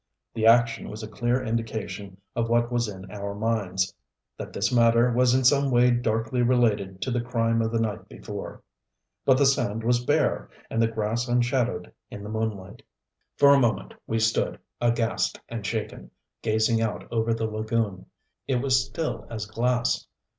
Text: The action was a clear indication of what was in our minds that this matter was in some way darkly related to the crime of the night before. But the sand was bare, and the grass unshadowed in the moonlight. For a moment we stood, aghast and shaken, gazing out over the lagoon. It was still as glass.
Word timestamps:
The 0.33 0.47
action 0.47 0.89
was 0.89 1.03
a 1.03 1.07
clear 1.07 1.43
indication 1.43 2.19
of 2.35 2.49
what 2.49 2.71
was 2.71 2.87
in 2.87 3.11
our 3.11 3.35
minds 3.35 3.93
that 4.35 4.51
this 4.51 4.71
matter 4.71 5.11
was 5.13 5.35
in 5.35 5.43
some 5.43 5.69
way 5.69 5.91
darkly 5.91 6.41
related 6.41 7.03
to 7.03 7.11
the 7.11 7.21
crime 7.21 7.61
of 7.61 7.71
the 7.71 7.79
night 7.79 8.09
before. 8.09 8.63
But 9.25 9.37
the 9.37 9.45
sand 9.45 9.83
was 9.83 10.03
bare, 10.03 10.49
and 10.71 10.81
the 10.81 10.87
grass 10.87 11.27
unshadowed 11.27 11.93
in 12.09 12.23
the 12.23 12.29
moonlight. 12.29 12.81
For 13.37 13.53
a 13.53 13.59
moment 13.59 13.93
we 14.07 14.17
stood, 14.17 14.57
aghast 14.81 15.39
and 15.49 15.63
shaken, 15.63 16.09
gazing 16.41 16.81
out 16.81 17.07
over 17.11 17.31
the 17.31 17.45
lagoon. 17.45 18.07
It 18.47 18.55
was 18.55 18.83
still 18.87 19.27
as 19.29 19.45
glass. 19.45 20.07